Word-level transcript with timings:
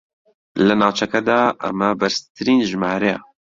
لە 0.67 0.73
ناوچەکەدا 0.81 1.39
ئەمە 1.63 1.89
بەرزترین 1.99 2.59
ژمارەیە 2.69 3.17